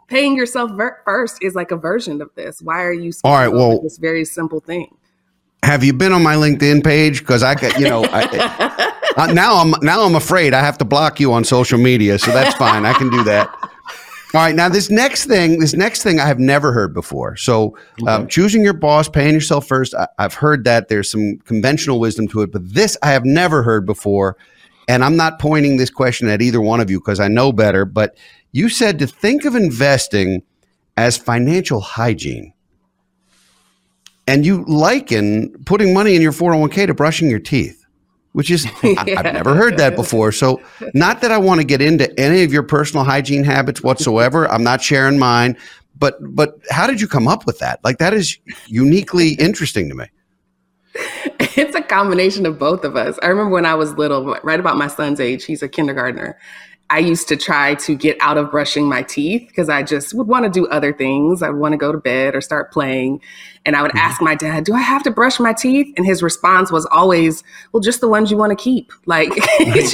[0.09, 2.61] paying yourself ver- first is like a version of this.
[2.61, 3.47] Why are you all right?
[3.47, 4.95] Well, this very simple thing.
[5.63, 7.19] Have you been on my LinkedIn page?
[7.19, 10.85] Because I got, you know, I, uh, now I'm now I'm afraid I have to
[10.85, 12.85] block you on social media, so that's fine.
[12.85, 13.49] I can do that.
[14.31, 17.35] All right, now this next thing, this next thing I have never heard before.
[17.35, 17.75] So,
[18.07, 19.95] um, choosing your boss, paying yourself first.
[19.95, 23.63] I, I've heard that there's some conventional wisdom to it, but this I have never
[23.63, 24.37] heard before.
[24.87, 27.85] And I'm not pointing this question at either one of you because I know better.
[27.85, 28.17] But
[28.51, 30.43] you said to think of investing
[30.95, 32.53] as financial hygiene,
[34.27, 37.78] and you liken putting money in your 401k to brushing your teeth
[38.33, 38.93] which is yeah.
[38.97, 40.31] I, have never heard that before.
[40.31, 40.61] So,
[40.93, 44.49] not that I want to get into any of your personal hygiene habits whatsoever.
[44.49, 45.57] I'm not sharing mine,
[45.97, 47.79] but but how did you come up with that?
[47.83, 48.37] Like that is
[48.67, 50.05] uniquely interesting to me.
[51.55, 53.19] It's a combination of both of us.
[53.21, 56.39] I remember when I was little, right about my son's age, he's a kindergartner.
[56.89, 60.27] I used to try to get out of brushing my teeth because I just would
[60.27, 61.43] want to do other things.
[61.43, 63.21] I would want to go to bed or start playing.
[63.65, 63.97] And I would mm-hmm.
[63.97, 65.93] ask my dad, Do I have to brush my teeth?
[65.97, 68.91] And his response was always, Well, just the ones you want to keep.
[69.09, 69.33] Like,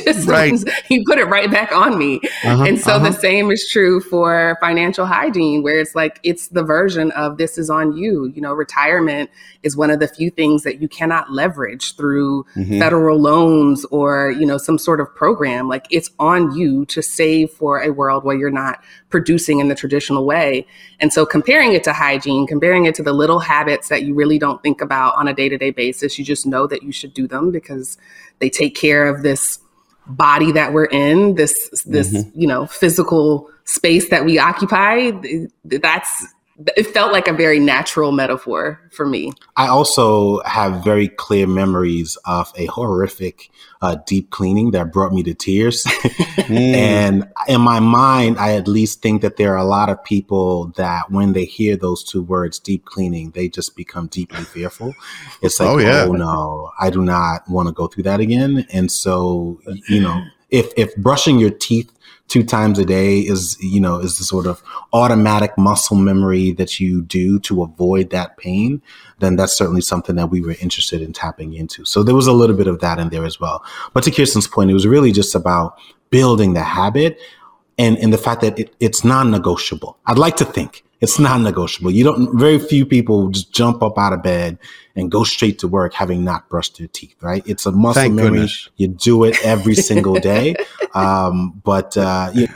[0.04, 0.54] just right.
[0.89, 2.19] he put it right back on me.
[2.43, 3.10] Uh-huh, and so uh-huh.
[3.10, 7.58] the same is true for financial hygiene, where it's like, it's the version of this
[7.58, 8.25] is on you.
[8.36, 9.30] You know, retirement
[9.63, 12.78] is one of the few things that you cannot leverage through mm-hmm.
[12.78, 15.69] federal loans or, you know, some sort of program.
[15.69, 19.75] Like, it's on you to save for a world where you're not producing in the
[19.75, 20.67] traditional way.
[20.99, 24.39] And so comparing it to hygiene, comparing it to the little habits that you really
[24.39, 27.13] don't think about on a day to day basis, you just know that you should
[27.13, 27.97] do them because
[28.39, 29.60] they take care of this
[30.08, 32.39] body that we're in, this, this, mm-hmm.
[32.39, 35.12] you know, physical space that we occupy.
[35.63, 36.25] That's
[36.78, 39.34] it felt like a very natural metaphor for me.
[39.58, 43.50] I also have very clear memories of a horrific
[43.82, 45.84] uh, deep cleaning that brought me to tears.
[45.84, 46.56] mm.
[46.58, 50.68] And in my mind, I at least think that there are a lot of people
[50.78, 54.94] that when they hear those two words, deep cleaning, they just become deeply fearful.
[55.41, 56.06] It's like, oh, yeah.
[56.08, 58.65] oh no, I do not want to go through that again.
[58.72, 61.91] And so, you know, if if brushing your teeth
[62.27, 66.79] two times a day is you know is the sort of automatic muscle memory that
[66.79, 68.81] you do to avoid that pain
[69.19, 71.85] then that's certainly something that we were interested in tapping into.
[71.85, 73.63] So there was a little bit of that in there as well.
[73.93, 75.77] But to kiersten's point it was really just about
[76.09, 77.19] building the habit
[77.77, 79.97] and and the fact that it, it's non-negotiable.
[80.05, 81.91] I'd like to think it's non-negotiable.
[81.91, 82.38] You don't.
[82.38, 84.58] Very few people just jump up out of bed
[84.95, 87.15] and go straight to work having not brushed their teeth.
[87.21, 87.43] Right?
[87.45, 88.31] It's a muscle Thank memory.
[88.31, 88.69] Goodness.
[88.77, 90.55] You do it every single day.
[90.93, 92.47] Um, but uh, you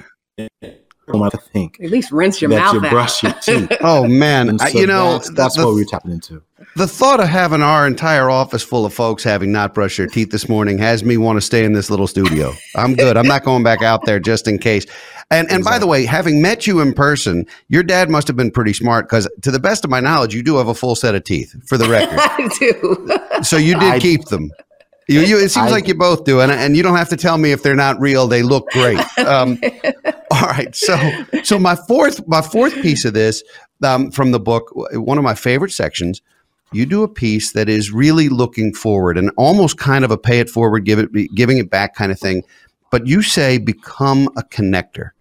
[1.14, 2.74] I think at least rinse your that mouth.
[2.76, 3.72] You brush your teeth.
[3.82, 6.42] oh man, so you know that's, that's the, what we're tapping into.
[6.76, 10.32] The thought of having our entire office full of folks having not brushed their teeth
[10.32, 12.54] this morning has me want to stay in this little studio.
[12.76, 13.18] I'm good.
[13.18, 14.86] I'm not going back out there just in case.
[15.32, 18.50] And and by the way, having met you in person, your dad must have been
[18.50, 21.14] pretty smart because, to the best of my knowledge, you do have a full set
[21.14, 21.56] of teeth.
[21.68, 23.44] For the record, I do.
[23.44, 24.52] so you did I, keep them.
[25.08, 27.18] You, you, it seems I, like you both do, and and you don't have to
[27.18, 28.28] tell me if they're not real.
[28.28, 29.00] They look great.
[29.20, 29.62] Um,
[30.32, 30.98] all right, so
[31.44, 33.44] so my fourth my fourth piece of this
[33.84, 36.22] um, from the book, one of my favorite sections.
[36.72, 40.40] You do a piece that is really looking forward and almost kind of a pay
[40.40, 42.44] it forward, give it giving it back kind of thing.
[42.92, 45.12] But you say become a connector.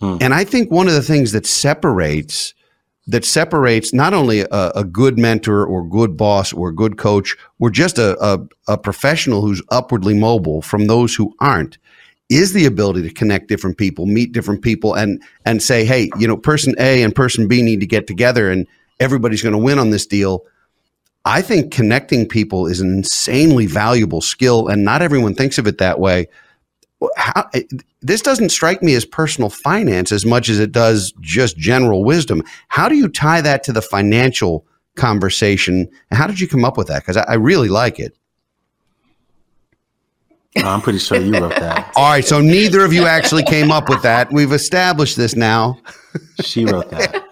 [0.00, 0.18] Hmm.
[0.20, 2.54] And I think one of the things that separates
[3.08, 7.70] that separates not only a, a, good mentor or good boss or good coach or
[7.70, 11.78] just a, a, a, professional who's upwardly mobile from those who aren't
[12.28, 16.26] is the ability to connect different people, meet different people, and and say, hey, you
[16.26, 18.66] know, person A and person B need to get together, and
[18.98, 20.44] everybody's going to win on this deal.
[21.24, 25.78] I think connecting people is an insanely valuable skill, and not everyone thinks of it
[25.78, 26.26] that way
[27.16, 27.48] how,
[28.00, 32.42] this doesn't strike me as personal finance as much as it does just general wisdom.
[32.68, 35.88] How do you tie that to the financial conversation?
[36.10, 37.02] And how did you come up with that?
[37.02, 38.16] Because I, I really like it.
[40.56, 41.92] I'm pretty sure you wrote that.
[41.96, 44.32] All right, so neither of you actually came up with that.
[44.32, 45.78] We've established this now.
[46.40, 47.25] She wrote that.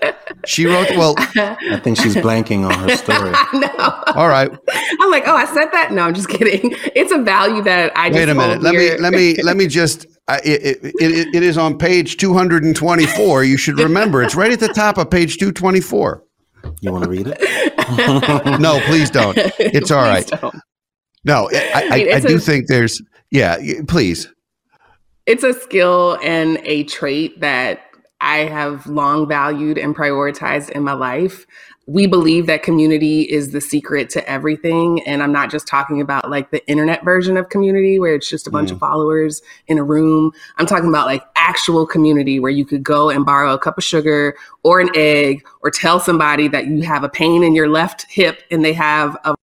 [0.47, 1.15] She wrote well.
[1.19, 3.31] I think she's blanking on her story.
[3.55, 4.03] no.
[4.15, 4.51] All right.
[5.01, 5.93] I'm like, oh, I said that.
[5.93, 6.75] No, I'm just kidding.
[6.95, 8.63] It's a value that I wait a minute.
[8.63, 10.07] Let me let me let me just.
[10.27, 13.45] Uh, it, it, it, it is on page 224.
[13.45, 16.23] You should remember it's right at the top of page 224.
[16.81, 18.61] You want to read it?
[18.61, 19.37] no, please don't.
[19.59, 20.27] It's all right.
[20.27, 20.55] Don't.
[21.25, 23.03] No, I, I, I, I do a, think there's.
[23.31, 24.33] Yeah, please.
[25.27, 27.81] It's a skill and a trait that
[28.25, 31.47] I have long valued and prioritized in my life.
[31.87, 35.07] We believe that community is the secret to everything.
[35.07, 38.47] And I'm not just talking about like the internet version of community where it's just
[38.47, 38.73] a bunch mm.
[38.73, 40.33] of followers in a room.
[40.57, 43.85] I'm talking about like actual community where you could go and borrow a cup of
[43.85, 48.07] sugar or an egg or tell somebody that you have a pain in your left
[48.09, 49.35] hip and they have a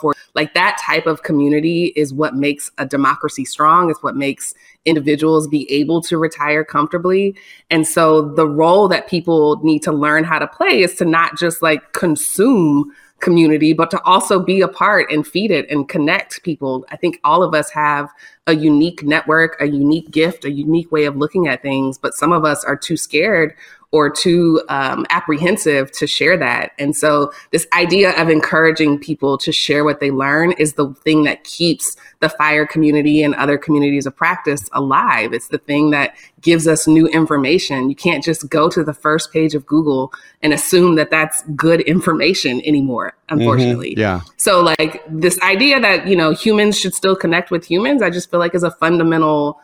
[0.00, 4.54] for like that type of community is what makes a democracy strong it's what makes
[4.84, 7.36] individuals be able to retire comfortably.
[7.70, 11.36] And so the role that people need to learn how to play is to not
[11.36, 16.42] just like consume community but to also be a part and feed it and connect
[16.42, 16.86] people.
[16.90, 18.10] I think all of us have
[18.46, 22.32] a unique network a unique gift a unique way of looking at things but some
[22.32, 23.54] of us are too scared
[23.90, 26.72] or too um, apprehensive to share that.
[26.78, 31.24] And so, this idea of encouraging people to share what they learn is the thing
[31.24, 35.32] that keeps the fire community and other communities of practice alive.
[35.32, 37.88] It's the thing that gives us new information.
[37.88, 41.80] You can't just go to the first page of Google and assume that that's good
[41.82, 43.38] information anymore, mm-hmm.
[43.38, 43.92] unfortunately.
[43.92, 44.00] Mm-hmm.
[44.00, 44.20] Yeah.
[44.36, 48.30] So, like, this idea that, you know, humans should still connect with humans, I just
[48.30, 49.60] feel like is a fundamental.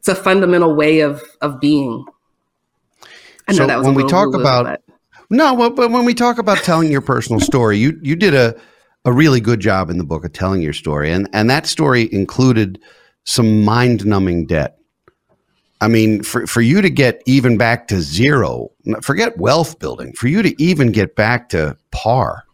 [0.00, 2.04] It's a fundamental way of of being.
[3.48, 4.82] I know so that was when we talk about but.
[5.30, 8.54] no, well, but when we talk about telling your personal story, you you did a
[9.04, 11.10] a really good job in the book of telling your story.
[11.10, 12.78] And, and that story included
[13.24, 14.78] some mind numbing debt.
[15.80, 20.26] I mean, for, for you to get even back to zero, forget wealth building, for
[20.28, 22.44] you to even get back to par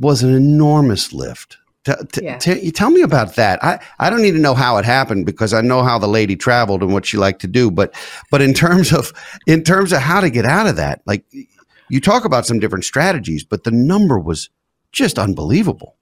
[0.00, 1.58] was an enormous lift.
[1.86, 2.38] T- t- yeah.
[2.38, 3.62] t- tell me about that.
[3.62, 6.34] I, I don't need to know how it happened because I know how the lady
[6.34, 7.70] traveled and what she liked to do.
[7.70, 7.94] But
[8.28, 9.12] but in terms of
[9.46, 11.24] in terms of how to get out of that, like
[11.88, 14.50] you talk about some different strategies, but the number was
[14.90, 15.94] just unbelievable.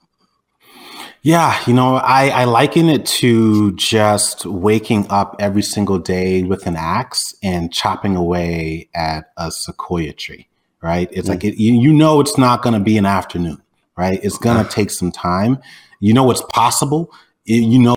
[1.21, 6.67] Yeah, you know, I, I liken it to just waking up every single day with
[6.67, 10.49] an axe and chopping away at a sequoia tree,
[10.83, 11.09] right?
[11.13, 11.31] It's mm.
[11.31, 13.63] like, it, you, you know, it's not going to be an afternoon,
[13.97, 14.21] right?
[14.23, 15.59] It's going to take some time.
[16.01, 17.13] You know, it's possible.
[17.45, 17.95] You know,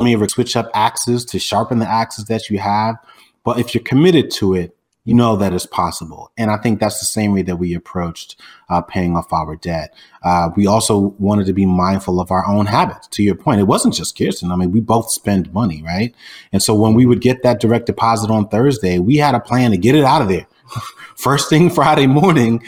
[0.00, 2.96] may switch up axes to sharpen the axes that you have.
[3.44, 6.30] But if you're committed to it, you know that is possible.
[6.36, 8.36] And I think that's the same way that we approached
[8.68, 9.94] uh, paying off our debt.
[10.22, 13.08] Uh, we also wanted to be mindful of our own habits.
[13.08, 14.52] To your point, it wasn't just Kiersten.
[14.52, 16.14] I mean, we both spend money, right?
[16.52, 19.70] And so when we would get that direct deposit on Thursday, we had a plan
[19.70, 20.46] to get it out of there
[21.16, 22.62] first thing Friday morning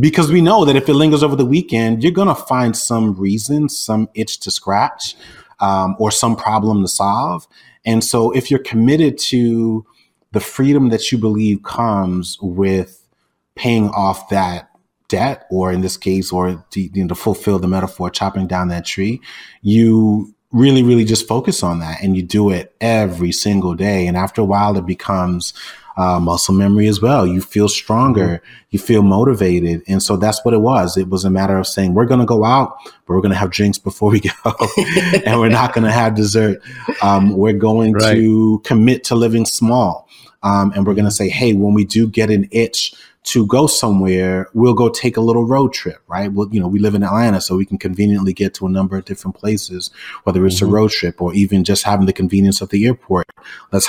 [0.00, 3.14] because we know that if it lingers over the weekend, you're going to find some
[3.14, 5.14] reason, some itch to scratch,
[5.60, 7.46] um, or some problem to solve.
[7.84, 9.86] And so if you're committed to
[10.32, 13.06] the freedom that you believe comes with
[13.54, 14.70] paying off that
[15.08, 18.68] debt, or in this case, or to, you know, to fulfill the metaphor, chopping down
[18.68, 19.20] that tree,
[19.62, 24.06] you really, really just focus on that and you do it every single day.
[24.06, 25.52] And after a while, it becomes
[25.96, 27.26] uh, muscle memory as well.
[27.26, 28.66] You feel stronger, mm-hmm.
[28.70, 29.82] you feel motivated.
[29.88, 30.96] And so that's what it was.
[30.96, 33.38] It was a matter of saying, we're going to go out, but we're going to
[33.38, 34.54] have drinks before we go,
[35.26, 36.62] and we're not going to have dessert.
[37.02, 38.14] Um, we're going right.
[38.14, 40.08] to commit to living small.
[40.44, 43.66] Um, and we're going to say, hey, when we do get an itch to go
[43.66, 46.30] somewhere, we'll go take a little road trip, right?
[46.30, 48.96] Well, you know, we live in Atlanta, so we can conveniently get to a number
[48.98, 49.90] of different places,
[50.24, 50.68] whether it's mm-hmm.
[50.68, 53.26] a road trip or even just having the convenience of the airport.
[53.72, 53.88] Let's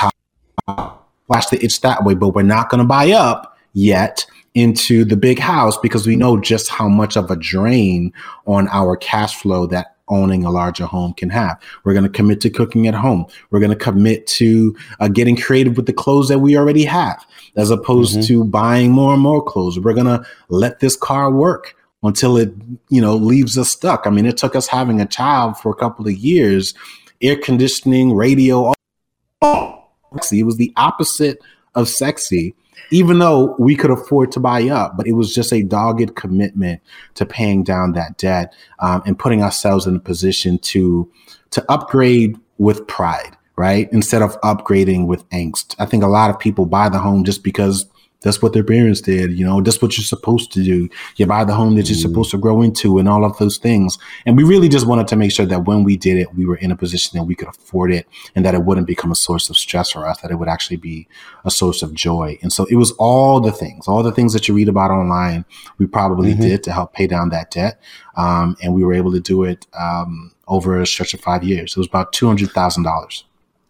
[0.67, 5.17] watch the itch that way, but we're not going to buy up yet into the
[5.17, 8.13] big house because we know just how much of a drain
[8.47, 11.59] on our cash flow that owning a larger home can have.
[11.83, 13.25] We're going to commit to cooking at home.
[13.49, 17.25] We're going to commit to uh, getting creative with the clothes that we already have,
[17.55, 18.27] as opposed mm-hmm.
[18.27, 19.79] to buying more and more clothes.
[19.79, 22.53] We're going to let this car work until it,
[22.89, 24.05] you know, leaves us stuck.
[24.05, 26.73] I mean, it took us having a child for a couple of years,
[27.21, 28.73] air conditioning, radio.
[29.41, 29.91] All,
[30.31, 31.39] it was the opposite
[31.75, 32.55] of sexy
[32.91, 36.81] even though we could afford to buy up, but it was just a dogged commitment
[37.15, 41.09] to paying down that debt um, and putting ourselves in a position to
[41.51, 43.87] to upgrade with pride, right?
[43.91, 45.75] Instead of upgrading with angst.
[45.79, 47.85] I think a lot of people buy the home just because
[48.25, 49.37] that's what their parents did.
[49.37, 50.89] You know, that's what you're supposed to do.
[51.15, 52.01] You buy the home that you're mm.
[52.01, 53.99] supposed to grow into and all of those things.
[54.25, 56.55] And we really just wanted to make sure that when we did it, we were
[56.55, 59.47] in a position that we could afford it and that it wouldn't become a source
[59.51, 61.07] of stress for us, that it would actually be
[61.45, 62.39] a source of joy.
[62.41, 65.45] And so it was all the things, all the things that you read about online,
[65.77, 66.41] we probably mm-hmm.
[66.41, 67.79] did to help pay down that debt.
[68.17, 71.73] Um, and we were able to do it um, over a stretch of five years.
[71.73, 73.23] It was about $200,000.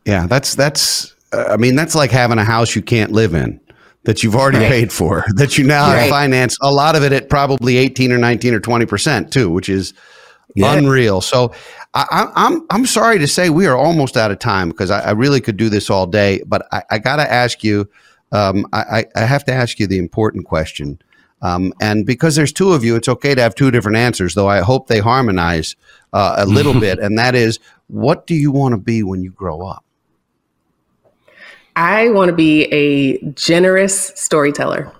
[0.05, 3.59] Yeah, that's, that's, uh, I mean, that's like having a house you can't live in
[4.05, 4.69] that you've already right.
[4.69, 6.09] paid for that you now right.
[6.09, 9.69] finance a lot of it at probably 18 or 19 or 20 percent too which
[9.69, 9.93] is
[10.55, 10.73] yeah.
[10.73, 11.53] unreal so
[11.93, 15.01] I, am I'm, I'm sorry to say we are almost out of time because I,
[15.01, 17.89] I really could do this all day but i, I got to ask you
[18.31, 20.99] um, I, I have to ask you the important question
[21.41, 24.47] um, and because there's two of you it's okay to have two different answers though
[24.47, 25.75] i hope they harmonize
[26.13, 29.31] uh, a little bit and that is what do you want to be when you
[29.31, 29.84] grow up
[31.75, 34.91] I want to be a generous storyteller.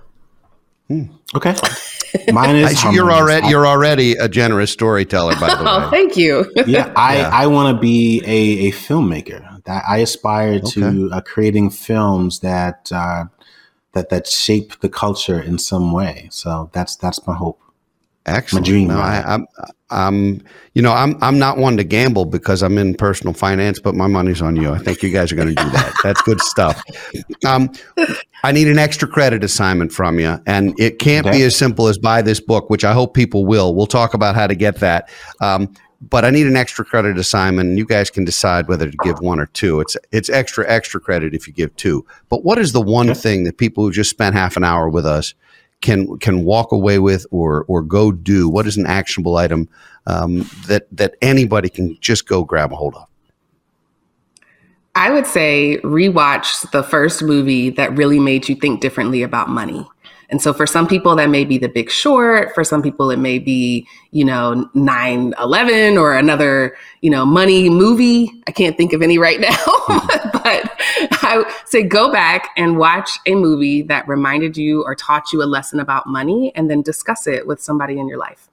[0.88, 1.04] Hmm.
[1.34, 1.56] Okay.
[2.32, 5.70] Mine is you're already you're already a generous storyteller by the way.
[5.70, 6.52] oh, thank you.
[6.68, 7.30] yeah, I yeah.
[7.32, 9.64] I want to be a, a filmmaker.
[9.66, 10.70] That I aspire okay.
[10.82, 13.26] to uh, creating films that uh,
[13.94, 16.30] that that shape the culture in some way.
[16.32, 17.60] So that's that's my hope.
[18.26, 18.66] Excellent.
[18.66, 18.88] My dream.
[18.88, 19.48] No, I, I'm,
[19.90, 23.94] I'm, you know, I'm, I'm not one to gamble because I'm in personal finance, but
[23.94, 24.72] my money's on you.
[24.72, 25.94] I think you guys are going to do that.
[26.04, 26.82] That's good stuff.
[27.46, 27.72] Um,
[28.44, 31.38] I need an extra credit assignment from you, and it can't okay.
[31.38, 33.76] be as simple as buy this book, which I hope people will.
[33.76, 35.10] We'll talk about how to get that.
[35.42, 37.70] Um, but I need an extra credit assignment.
[37.70, 39.80] and You guys can decide whether to give one or two.
[39.80, 42.06] It's it's extra extra credit if you give two.
[42.30, 43.20] But what is the one okay.
[43.20, 45.34] thing that people who just spent half an hour with us
[45.86, 48.50] can can walk away with or or go do?
[48.50, 49.70] What is an actionable item
[50.08, 53.06] um, that that anybody can just go grab a hold of?
[54.96, 59.88] I would say rewatch the first movie that really made you think differently about money.
[60.30, 62.56] And so for some people, that may be The Big Short.
[62.56, 67.70] For some people, it may be, you know, 9 11 or another, you know, money
[67.70, 68.32] movie.
[68.48, 69.66] I can't think of any right now.
[71.00, 75.42] but I say go back and watch a movie that reminded you or taught you
[75.44, 78.50] a lesson about money and then discuss it with somebody in your life.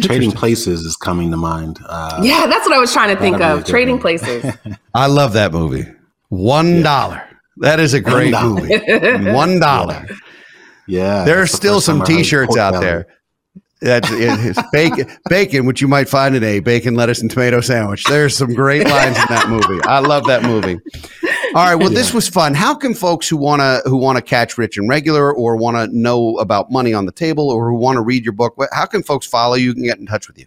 [0.00, 1.78] Trading Places is coming to mind.
[1.86, 3.64] Uh, yeah, that's what I was trying to think of.
[3.64, 4.44] Trading Places.
[4.94, 5.86] I love that movie.
[6.30, 7.16] One dollar.
[7.16, 7.30] Yeah.
[7.58, 8.76] That is a great movie.
[9.30, 10.06] One dollar.
[10.88, 11.24] Yeah.
[11.24, 12.84] There are still some T-shirts out belly.
[12.84, 13.06] there.
[13.84, 18.04] That's it's bacon, bacon, which you might find in a bacon, lettuce, and tomato sandwich.
[18.04, 19.82] There's some great lines in that movie.
[19.84, 20.80] I love that movie.
[21.54, 21.98] All right, well, yeah.
[21.98, 22.54] this was fun.
[22.54, 26.38] How can folks who wanna who wanna catch Rich and Regular, or want to know
[26.38, 29.26] about money on the table, or who want to read your book, how can folks
[29.26, 30.46] follow you and get in touch with you?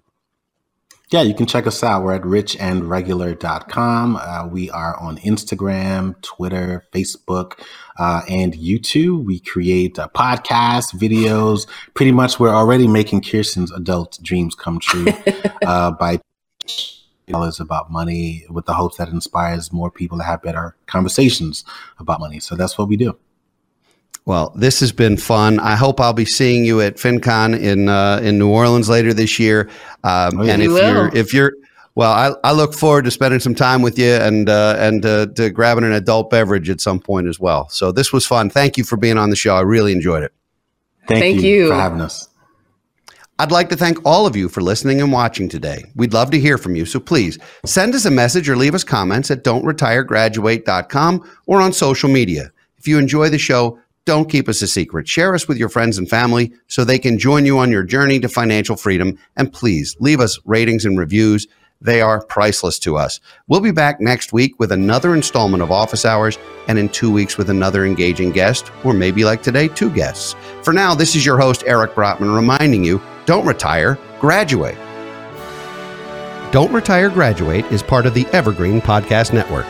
[1.10, 2.04] Yeah, you can check us out.
[2.04, 4.18] We're at richandregular.com.
[4.18, 7.64] Uh, we are on Instagram, Twitter, Facebook,
[7.98, 9.24] uh, and YouTube.
[9.24, 11.66] We create uh, podcasts, videos.
[11.94, 15.08] Pretty much, we're already making Kiersten's adult dreams come true
[15.66, 16.20] uh, by
[17.28, 21.64] dollars about money with the hopes that inspires more people to have better conversations
[22.00, 22.42] about money.
[22.42, 23.18] So that's what we do.
[24.28, 25.58] Well, this has been fun.
[25.62, 29.40] I hope I'll be seeing you at FinCon in uh, in New Orleans later this
[29.40, 29.70] year.
[30.04, 31.54] Um, oh, and if you're if you're
[31.96, 35.28] well, I, I look forward to spending some time with you and uh, and uh,
[35.38, 37.70] to grabbing an adult beverage at some point as well.
[37.70, 38.50] So this was fun.
[38.50, 39.56] Thank you for being on the show.
[39.56, 40.34] I really enjoyed it.
[41.08, 42.28] Thank, Thank you, you for having us.
[43.40, 45.86] I'd like to thank all of you for listening and watching today.
[45.96, 48.84] We'd love to hear from you, so please send us a message or leave us
[48.84, 52.52] comments at don'tretiregraduate.com or on social media.
[52.78, 55.08] If you enjoy the show, don't keep us a secret.
[55.08, 58.20] Share us with your friends and family so they can join you on your journey
[58.22, 59.20] to financial freedom.
[59.36, 61.46] And please leave us ratings and reviews.
[61.82, 63.20] They are priceless to us.
[63.48, 67.38] We'll be back next week with another installment of Office Hours and in two weeks
[67.38, 70.36] with another engaging guest, or maybe like today, two guests.
[70.64, 74.78] For now, this is your host, Eric Brotman, reminding you don't retire, graduate.
[76.52, 79.66] Don't Retire Graduate is part of the Evergreen Podcast Network.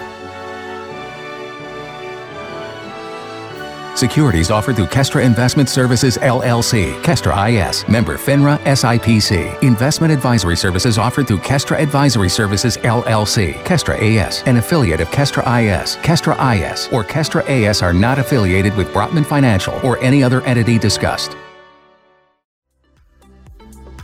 [3.97, 9.63] Securities offered through Kestra Investment Services LLC, Kestra IS, member FINRA SIPC.
[9.63, 15.41] Investment advisory services offered through Kestra Advisory Services LLC, Kestra AS, an affiliate of Kestra
[15.41, 15.95] IS.
[16.03, 20.77] Kestra IS or Kestra AS are not affiliated with Brotman Financial or any other entity
[20.77, 21.35] discussed.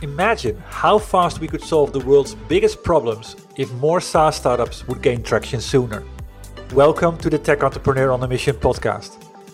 [0.02, 5.02] Imagine how fast we could solve the world's biggest problems if more SaaS startups would
[5.02, 6.02] gain traction sooner.
[6.72, 9.23] Welcome to the Tech Entrepreneur on a Mission podcast.